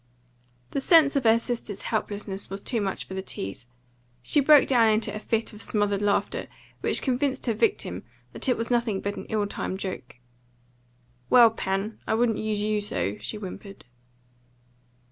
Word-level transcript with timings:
The 0.71 0.81
sense 0.81 1.15
of 1.15 1.25
her 1.25 1.37
sister's 1.37 1.83
helplessness 1.83 2.49
was 2.49 2.63
too 2.63 2.81
much 2.81 3.03
for 3.07 3.13
the 3.13 3.21
tease; 3.21 3.67
she 4.23 4.39
broke 4.39 4.67
down 4.67 4.87
in 4.89 4.99
a 5.13 5.19
fit 5.19 5.53
of 5.53 5.61
smothered 5.61 6.01
laughter, 6.01 6.47
which 6.79 7.03
convinced 7.03 7.45
her 7.45 7.53
victim 7.53 8.01
that 8.33 8.49
it 8.49 8.57
was 8.57 8.71
nothing 8.71 9.01
but 9.01 9.15
an 9.15 9.25
ill 9.29 9.45
timed 9.45 9.77
joke. 9.79 10.15
"Well, 11.29 11.51
Pen, 11.51 11.99
I 12.07 12.15
wouldn't 12.15 12.39
use 12.39 12.63
you 12.63 12.81
so," 12.81 13.19
she 13.19 13.37
whimpered. 13.37 13.85